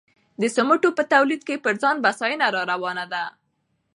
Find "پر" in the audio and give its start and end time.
1.65-1.73